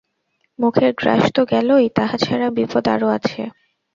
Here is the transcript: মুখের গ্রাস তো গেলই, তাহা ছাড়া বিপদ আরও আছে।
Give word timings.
মুখের 0.59 0.91
গ্রাস 0.93 1.23
তো 1.35 1.41
গেলই, 1.45 1.85
তাহা 1.97 2.15
ছাড়া 2.17 2.47
বিপদ 2.57 2.85
আরও 2.87 3.07
আছে। 3.17 3.41